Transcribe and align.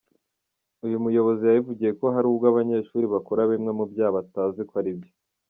Uyu 0.85 1.03
muyobozi 1.03 1.41
yabivugiye 1.45 1.91
ko 1.99 2.05
hari 2.15 2.25
ubwo 2.31 2.45
abanyeshuri 2.51 3.05
bakora 3.13 3.41
bimwe 3.51 3.71
mu 3.77 3.85
byaha 3.91 4.13
batazi 4.17 4.61
ko 4.69 4.73
aribyo. 4.81 5.11